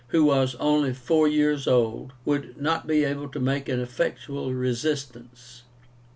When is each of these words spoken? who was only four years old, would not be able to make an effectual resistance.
who 0.07 0.25
was 0.25 0.55
only 0.55 0.95
four 0.95 1.27
years 1.27 1.67
old, 1.67 2.11
would 2.25 2.57
not 2.59 2.87
be 2.87 3.03
able 3.03 3.29
to 3.29 3.39
make 3.39 3.69
an 3.69 3.79
effectual 3.79 4.51
resistance. 4.51 5.61